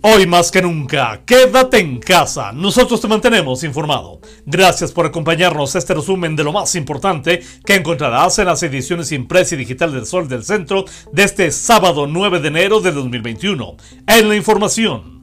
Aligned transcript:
Hoy 0.00 0.26
más 0.26 0.52
que 0.52 0.62
nunca, 0.62 1.22
quédate 1.26 1.80
en 1.80 1.98
casa. 1.98 2.52
Nosotros 2.52 3.00
te 3.00 3.08
mantenemos 3.08 3.64
informado. 3.64 4.20
Gracias 4.46 4.92
por 4.92 5.06
acompañarnos 5.06 5.74
a 5.74 5.78
este 5.78 5.92
resumen 5.92 6.36
de 6.36 6.44
lo 6.44 6.52
más 6.52 6.76
importante 6.76 7.42
que 7.64 7.74
encontrarás 7.74 8.38
en 8.38 8.46
las 8.46 8.62
ediciones 8.62 9.10
impresa 9.10 9.56
y 9.56 9.58
digital 9.58 9.92
del 9.92 10.06
Sol 10.06 10.28
del 10.28 10.44
Centro 10.44 10.84
de 11.12 11.24
este 11.24 11.50
sábado 11.50 12.06
9 12.06 12.38
de 12.38 12.48
enero 12.48 12.80
de 12.80 12.92
2021. 12.92 13.76
En 14.06 14.28
la 14.28 14.36
información. 14.36 15.17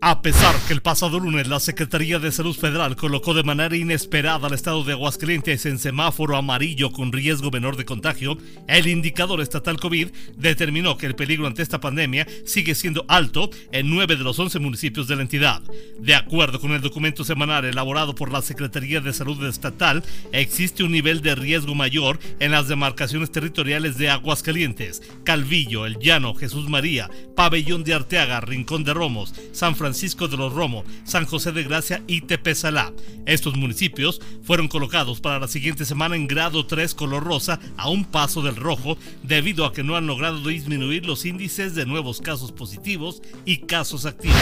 A 0.00 0.22
pesar 0.22 0.54
que 0.68 0.72
el 0.72 0.80
pasado 0.80 1.18
lunes 1.18 1.48
la 1.48 1.58
Secretaría 1.58 2.20
de 2.20 2.30
Salud 2.30 2.54
Federal 2.54 2.94
colocó 2.94 3.34
de 3.34 3.42
manera 3.42 3.76
inesperada 3.76 4.46
al 4.46 4.54
estado 4.54 4.84
de 4.84 4.92
Aguascalientes 4.92 5.66
en 5.66 5.80
semáforo 5.80 6.36
amarillo 6.36 6.92
con 6.92 7.10
riesgo 7.10 7.50
menor 7.50 7.76
de 7.76 7.84
contagio, 7.84 8.38
el 8.68 8.86
indicador 8.86 9.40
estatal 9.40 9.80
COVID 9.80 10.10
determinó 10.36 10.96
que 10.96 11.06
el 11.06 11.16
peligro 11.16 11.48
ante 11.48 11.62
esta 11.62 11.80
pandemia 11.80 12.28
sigue 12.46 12.76
siendo 12.76 13.04
alto 13.08 13.50
en 13.72 13.90
9 13.90 14.14
de 14.14 14.22
los 14.22 14.38
11 14.38 14.60
municipios 14.60 15.08
de 15.08 15.16
la 15.16 15.22
entidad. 15.22 15.62
De 15.98 16.14
acuerdo 16.14 16.60
con 16.60 16.70
el 16.70 16.80
documento 16.80 17.24
semanal 17.24 17.64
elaborado 17.64 18.14
por 18.14 18.30
la 18.30 18.40
Secretaría 18.40 19.00
de 19.00 19.12
Salud 19.12 19.44
Estatal, 19.46 20.04
existe 20.30 20.84
un 20.84 20.92
nivel 20.92 21.22
de 21.22 21.34
riesgo 21.34 21.74
mayor 21.74 22.20
en 22.38 22.52
las 22.52 22.68
demarcaciones 22.68 23.32
territoriales 23.32 23.98
de 23.98 24.10
Aguascalientes, 24.10 25.02
Calvillo, 25.24 25.86
El 25.86 25.98
Llano, 25.98 26.34
Jesús 26.34 26.68
María, 26.68 27.10
Pabellón 27.34 27.82
de 27.82 27.94
Arteaga, 27.94 28.40
Rincón 28.40 28.84
de 28.84 28.94
Romos, 28.94 29.34
San 29.50 29.74
Francisco, 29.74 29.87
Francisco 29.88 30.28
de 30.28 30.36
los 30.36 30.52
Romo, 30.52 30.84
San 31.04 31.24
José 31.24 31.50
de 31.50 31.62
Gracia 31.62 32.02
y 32.06 32.20
Tepezalá. 32.20 32.92
Estos 33.24 33.56
municipios 33.56 34.20
fueron 34.42 34.68
colocados 34.68 35.22
para 35.22 35.38
la 35.38 35.48
siguiente 35.48 35.86
semana 35.86 36.14
en 36.14 36.26
grado 36.26 36.66
3 36.66 36.94
color 36.94 37.24
rosa 37.24 37.58
a 37.78 37.88
un 37.88 38.04
paso 38.04 38.42
del 38.42 38.56
rojo 38.56 38.98
debido 39.22 39.64
a 39.64 39.72
que 39.72 39.82
no 39.82 39.96
han 39.96 40.06
logrado 40.06 40.46
disminuir 40.46 41.06
los 41.06 41.24
índices 41.24 41.74
de 41.74 41.86
nuevos 41.86 42.20
casos 42.20 42.52
positivos 42.52 43.22
y 43.46 43.60
casos 43.60 44.04
activos. 44.04 44.36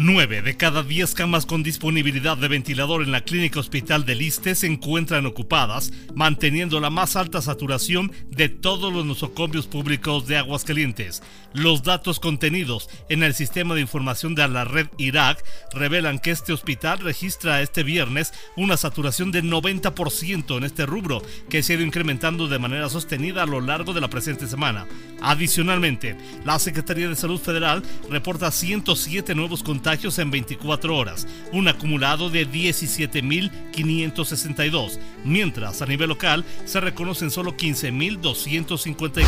9 0.00 0.42
de 0.42 0.56
cada 0.56 0.84
10 0.84 1.12
camas 1.14 1.44
con 1.44 1.64
disponibilidad 1.64 2.36
de 2.36 2.46
ventilador 2.46 3.02
en 3.02 3.10
la 3.10 3.22
clínica 3.22 3.58
hospital 3.58 4.04
del 4.04 4.18
Liste 4.18 4.54
se 4.54 4.68
encuentran 4.68 5.26
ocupadas, 5.26 5.92
manteniendo 6.14 6.78
la 6.78 6.88
más 6.88 7.16
alta 7.16 7.42
saturación 7.42 8.12
de 8.30 8.48
todos 8.48 8.92
los 8.92 9.04
nosocomios 9.04 9.66
públicos 9.66 10.28
de 10.28 10.36
Aguascalientes. 10.36 11.20
Los 11.52 11.82
datos 11.82 12.20
contenidos 12.20 12.88
en 13.08 13.24
el 13.24 13.34
sistema 13.34 13.74
de 13.74 13.80
información 13.80 14.36
de 14.36 14.46
la 14.46 14.64
red 14.64 14.86
Irak 14.98 15.44
revelan 15.72 16.20
que 16.20 16.30
este 16.30 16.52
hospital 16.52 17.00
registra 17.00 17.60
este 17.60 17.82
viernes 17.82 18.32
una 18.54 18.76
saturación 18.76 19.32
de 19.32 19.42
90% 19.42 20.58
en 20.58 20.62
este 20.62 20.86
rubro, 20.86 21.22
que 21.50 21.64
se 21.64 21.72
ha 21.72 21.76
ido 21.76 21.84
incrementando 21.84 22.46
de 22.46 22.60
manera 22.60 22.88
sostenida 22.88 23.42
a 23.42 23.46
lo 23.46 23.60
largo 23.60 23.92
de 23.94 24.00
la 24.00 24.10
presente 24.10 24.46
semana. 24.46 24.86
Adicionalmente, 25.22 26.16
la 26.44 26.60
Secretaría 26.60 27.08
de 27.08 27.16
Salud 27.16 27.40
Federal 27.40 27.82
reporta 28.08 28.52
107 28.52 29.34
nuevos 29.34 29.64
contagios 29.64 29.87
en 29.90 30.30
24 30.30 30.94
horas, 30.94 31.26
un 31.50 31.66
acumulado 31.66 32.28
de 32.28 32.46
17.562, 32.46 34.98
mientras 35.24 35.80
a 35.80 35.86
nivel 35.86 36.10
local 36.10 36.44
se 36.66 36.78
reconocen 36.78 37.30
solo 37.30 37.56
15.254. 37.56 39.24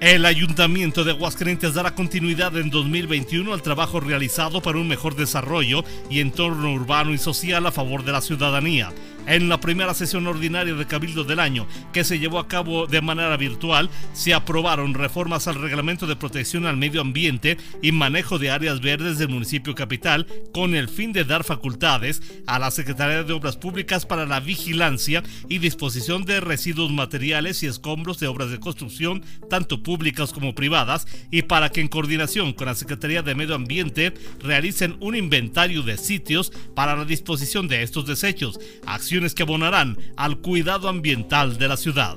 El 0.00 0.26
Ayuntamiento 0.26 1.04
de 1.04 1.12
Aguascalientes 1.12 1.72
dará 1.72 1.94
continuidad 1.94 2.54
en 2.58 2.68
2021 2.68 3.54
al 3.54 3.62
trabajo 3.62 3.98
realizado 3.98 4.60
para 4.60 4.76
un 4.78 4.86
mejor 4.86 5.16
desarrollo 5.16 5.86
y 6.10 6.20
entorno 6.20 6.74
urbano 6.74 7.14
y 7.14 7.18
social 7.18 7.66
a 7.66 7.72
favor 7.72 8.04
de 8.04 8.12
la 8.12 8.20
ciudadanía. 8.20 8.92
En 9.28 9.50
la 9.50 9.60
primera 9.60 9.92
sesión 9.92 10.26
ordinaria 10.26 10.72
de 10.72 10.86
Cabildo 10.86 11.22
del 11.22 11.38
año, 11.38 11.66
que 11.92 12.02
se 12.02 12.18
llevó 12.18 12.38
a 12.38 12.48
cabo 12.48 12.86
de 12.86 13.02
manera 13.02 13.36
virtual, 13.36 13.90
se 14.14 14.32
aprobaron 14.32 14.94
reformas 14.94 15.46
al 15.46 15.56
Reglamento 15.56 16.06
de 16.06 16.16
Protección 16.16 16.64
al 16.64 16.78
Medio 16.78 17.02
Ambiente 17.02 17.58
y 17.82 17.92
Manejo 17.92 18.38
de 18.38 18.50
Áreas 18.50 18.80
Verdes 18.80 19.18
del 19.18 19.28
municipio 19.28 19.74
capital, 19.74 20.26
con 20.54 20.74
el 20.74 20.88
fin 20.88 21.12
de 21.12 21.24
dar 21.24 21.44
facultades 21.44 22.22
a 22.46 22.58
la 22.58 22.70
Secretaría 22.70 23.22
de 23.22 23.34
Obras 23.34 23.58
Públicas 23.58 24.06
para 24.06 24.24
la 24.24 24.40
vigilancia 24.40 25.22
y 25.46 25.58
disposición 25.58 26.24
de 26.24 26.40
residuos 26.40 26.90
materiales 26.90 27.62
y 27.62 27.66
escombros 27.66 28.18
de 28.20 28.28
obras 28.28 28.50
de 28.50 28.60
construcción, 28.60 29.22
tanto 29.50 29.82
públicas 29.82 30.32
como 30.32 30.54
privadas, 30.54 31.06
y 31.30 31.42
para 31.42 31.68
que 31.68 31.82
en 31.82 31.88
coordinación 31.88 32.54
con 32.54 32.68
la 32.68 32.74
Secretaría 32.74 33.22
de 33.22 33.34
Medio 33.34 33.56
Ambiente 33.56 34.14
realicen 34.40 34.96
un 35.00 35.14
inventario 35.14 35.82
de 35.82 35.98
sitios 35.98 36.50
para 36.74 36.96
la 36.96 37.04
disposición 37.04 37.68
de 37.68 37.82
estos 37.82 38.06
desechos, 38.06 38.58
que 39.34 39.42
abonarán 39.42 39.98
al 40.16 40.38
cuidado 40.38 40.88
ambiental 40.88 41.58
de 41.58 41.68
la 41.68 41.76
ciudad. 41.76 42.16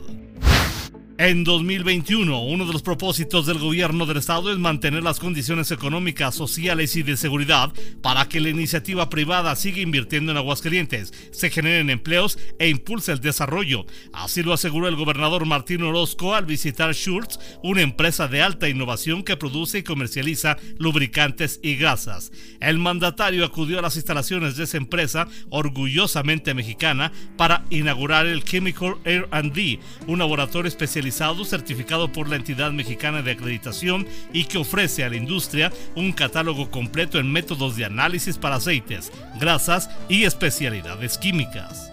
En 1.23 1.43
2021, 1.43 2.45
uno 2.45 2.65
de 2.65 2.73
los 2.73 2.81
propósitos 2.81 3.45
del 3.45 3.59
gobierno 3.59 4.07
del 4.07 4.17
estado 4.17 4.51
es 4.51 4.57
mantener 4.57 5.03
las 5.03 5.19
condiciones 5.19 5.69
económicas, 5.69 6.33
sociales 6.33 6.95
y 6.95 7.03
de 7.03 7.15
seguridad 7.15 7.71
para 8.01 8.27
que 8.27 8.39
la 8.39 8.49
iniciativa 8.49 9.07
privada 9.07 9.55
siga 9.55 9.81
invirtiendo 9.81 10.31
en 10.31 10.39
Aguascalientes, 10.39 11.13
se 11.31 11.51
generen 11.51 11.91
empleos 11.91 12.39
e 12.57 12.69
impulse 12.69 13.11
el 13.11 13.19
desarrollo. 13.19 13.85
Así 14.13 14.41
lo 14.41 14.51
aseguró 14.51 14.87
el 14.87 14.95
gobernador 14.95 15.45
Martín 15.45 15.83
Orozco 15.83 16.33
al 16.33 16.47
visitar 16.47 16.91
Schultz, 16.95 17.37
una 17.61 17.83
empresa 17.83 18.27
de 18.27 18.41
alta 18.41 18.67
innovación 18.67 19.21
que 19.21 19.37
produce 19.37 19.77
y 19.77 19.83
comercializa 19.83 20.57
lubricantes 20.79 21.59
y 21.61 21.75
grasas. 21.75 22.31
El 22.59 22.79
mandatario 22.79 23.45
acudió 23.45 23.77
a 23.77 23.83
las 23.83 23.95
instalaciones 23.95 24.55
de 24.57 24.63
esa 24.63 24.77
empresa, 24.77 25.27
orgullosamente 25.51 26.55
mexicana, 26.55 27.11
para 27.37 27.63
inaugurar 27.69 28.25
el 28.25 28.43
Chemical 28.43 28.95
R&D, 29.05 29.79
un 30.07 30.17
laboratorio 30.17 30.67
especializado 30.67 31.10
certificado 31.45 32.11
por 32.11 32.29
la 32.29 32.35
entidad 32.35 32.71
mexicana 32.71 33.21
de 33.21 33.31
acreditación 33.31 34.07
y 34.33 34.45
que 34.45 34.57
ofrece 34.57 35.03
a 35.03 35.09
la 35.09 35.15
industria 35.15 35.71
un 35.95 36.11
catálogo 36.11 36.71
completo 36.71 37.19
en 37.19 37.31
métodos 37.31 37.75
de 37.75 37.85
análisis 37.85 38.37
para 38.37 38.55
aceites, 38.55 39.11
grasas 39.39 39.89
y 40.09 40.23
especialidades 40.23 41.17
químicas 41.17 41.90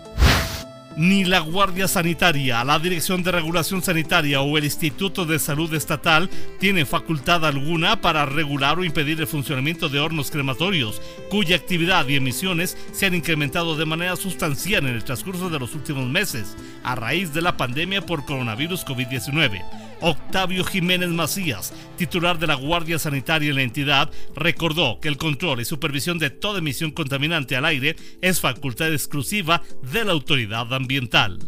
ni 0.99 1.25
la 1.25 1.39
Guardia 1.39 1.87
Sanitaria, 1.87 2.65
la 2.65 2.81
Dirección 2.81 3.23
de 3.23 3.31
Regulación 3.31 3.83
Sanitaria 3.83 4.41
o 4.41 4.59
el 4.59 4.65
Instituto 4.65 5.25
de 5.25 5.39
Salud 5.39 5.73
Estatal 5.73 6.29
tienen 6.59 6.89
facultad 6.89 7.47
alguna 7.47 8.01
para 8.01 8.27
regular 8.27 8.81
o 8.81 8.85
impedir 8.85 9.21
el 9.21 9.29
funcionamiento 9.29 9.89
de 9.89 10.01
hornos 10.01 10.33
crematorios, 10.33 11.01
cuya 11.31 11.55
actividad 11.55 12.09
y 12.09 12.17
emisiones 12.17 12.77
se 12.91 13.07
han 13.07 13.15
incrementado 13.15 13.77
de 13.77 13.87
manera 13.87 14.17
sustancial 14.17 14.87
en 14.87 14.95
el 14.97 15.05
transcurso 15.05 15.49
de 15.49 15.61
los 15.61 15.77
últimos 15.77 16.09
meses, 16.09 16.57
a 16.83 16.97
raíz 16.97 17.33
de 17.33 17.43
la 17.43 17.57
pandemia 17.57 18.05
por 18.05 18.25
coronavirus 18.25 18.85
COVID-19. 18.85 19.88
Octavio 20.01 20.65
Jiménez 20.65 21.09
Macías, 21.09 21.73
titular 21.97 22.39
de 22.39 22.47
la 22.47 22.55
Guardia 22.55 22.99
Sanitaria 22.99 23.51
en 23.51 23.57
la 23.57 23.63
entidad, 23.63 24.11
recordó 24.35 25.01
que 25.01 25.09
el 25.09 25.17
control 25.17 25.61
y 25.61 25.65
supervisión 25.65 26.19
de 26.19 26.31
toda 26.31 26.59
emisión 26.59 26.91
contaminante 26.91 27.57
al 27.57 27.65
aire 27.65 27.97
es 28.21 28.41
facultad 28.41 28.93
exclusiva 28.93 29.63
de 29.93 30.05
la 30.05 30.13
autoridad 30.13 30.73
ambiental. 30.73 31.39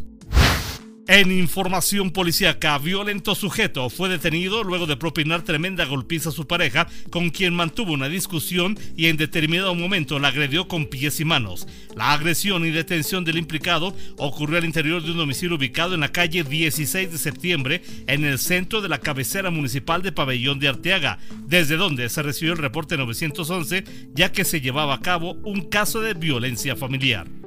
En 1.12 1.32
información 1.32 2.12
policíaca, 2.12 2.78
violento 2.78 3.34
sujeto 3.34 3.91
fue 3.91 4.09
detenido 4.09 4.62
luego 4.62 4.87
de 4.87 4.97
propinar 4.97 5.43
tremenda 5.43 5.84
golpiza 5.84 6.28
a 6.28 6.32
su 6.32 6.47
pareja, 6.47 6.87
con 7.10 7.31
quien 7.31 7.53
mantuvo 7.53 7.94
una 7.94 8.09
discusión 8.09 8.78
y 8.97 9.06
en 9.06 9.16
determinado 9.16 9.75
momento 9.75 10.21
la 10.21 10.28
agredió 10.28 10.69
con 10.69 10.87
pies 10.87 11.19
y 11.19 11.25
manos. 11.25 11.66
La 11.97 12.12
agresión 12.12 12.65
y 12.65 12.71
detención 12.71 13.25
del 13.25 13.38
implicado 13.38 13.93
ocurrió 14.19 14.59
al 14.59 14.65
interior 14.65 15.03
de 15.03 15.10
un 15.10 15.16
domicilio 15.16 15.56
ubicado 15.56 15.94
en 15.94 16.00
la 16.03 16.12
calle 16.12 16.44
16 16.44 17.10
de 17.10 17.19
septiembre, 17.19 17.82
en 18.06 18.25
el 18.25 18.38
centro 18.38 18.81
de 18.81 18.88
la 18.88 19.00
cabecera 19.00 19.50
municipal 19.50 20.03
de 20.03 20.12
Pabellón 20.12 20.60
de 20.60 20.69
Arteaga, 20.69 21.19
desde 21.44 21.77
donde 21.77 22.09
se 22.09 22.22
recibió 22.22 22.53
el 22.53 22.60
reporte 22.60 22.97
911, 22.97 23.82
ya 24.15 24.31
que 24.31 24.44
se 24.44 24.60
llevaba 24.60 24.94
a 24.94 25.00
cabo 25.00 25.32
un 25.42 25.62
caso 25.62 26.00
de 26.00 26.15
violencia 26.15 26.77
familiar. 26.77 27.40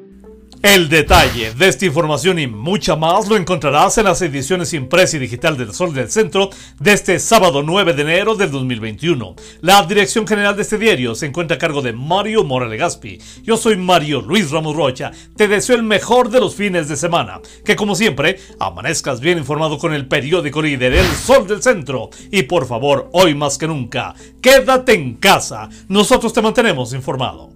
El 0.64 0.88
detalle 0.88 1.54
de 1.54 1.68
esta 1.68 1.86
información 1.86 2.40
y 2.40 2.48
mucha 2.48 2.96
más 2.96 3.28
lo 3.28 3.36
encontrarás 3.36 3.98
en 3.98 4.06
las 4.06 4.22
ediciones 4.22 4.72
impresa 4.72 5.18
y 5.18 5.20
digital 5.20 5.58
del 5.58 5.74
Sol 5.74 5.94
del 5.94 6.10
Centro 6.10 6.52
de 6.80 6.94
este 6.94 7.20
sábado 7.20 7.64
9 7.64 7.92
de 7.92 8.02
enero 8.04 8.36
del 8.36 8.50
2021. 8.50 9.36
La 9.60 9.84
dirección 9.84 10.26
general 10.26 10.56
de 10.56 10.62
este 10.62 10.78
diario 10.78 11.16
se 11.16 11.26
encuentra 11.26 11.56
a 11.56 11.60
cargo 11.60 11.82
de 11.82 11.92
Mario 11.92 12.46
Morales 12.46 12.80
Gaspi. 12.80 13.20
Yo 13.44 13.58
soy 13.58 13.76
Mario 13.76 14.22
Luis 14.22 14.52
Ramos 14.52 14.74
Rocha. 14.74 15.12
Te 15.36 15.50
deseo 15.50 15.76
el 15.76 15.84
mejor 15.84 16.30
de 16.30 16.40
los 16.40 16.56
fines 16.56 16.88
de 16.88 16.96
semana. 16.96 17.42
Que 17.66 17.76
como 17.76 17.94
siempre, 17.94 18.40
amanezcas 18.58 19.20
bien 19.20 19.40
informado 19.40 19.78
con 19.78 19.94
el 19.94 20.08
periódico 20.08 20.62
líder 20.62 20.94
El 20.94 21.08
Sol 21.08 21.46
del 21.46 21.62
Centro. 21.62 22.10
Y 22.32 22.44
por 22.44 22.68
favor, 22.68 23.10
hoy 23.12 23.36
más 23.36 23.58
que 23.58 23.68
nunca, 23.68 24.16
quédate 24.42 24.94
en 24.94 25.16
casa. 25.16 25.68
Nosotros 25.90 26.32
te 26.32 26.42
mantenemos 26.42 26.94
informado. 26.94 27.53